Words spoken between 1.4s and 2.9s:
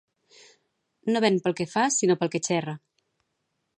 pel que fa sinó pel que xerra